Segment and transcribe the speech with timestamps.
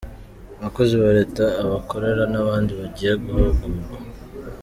[0.59, 3.93] Abakozi ba Leta, abakorera n’abandi bagiye guhugurwa.